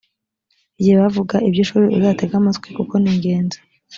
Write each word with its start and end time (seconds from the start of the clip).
igihe 0.79 0.95
bavuga 1.01 1.35
ibyishuri 1.47 1.85
uzatege 1.97 2.33
amatwi 2.39 2.67
kuko 2.77 2.93
ningenzi. 3.03 3.57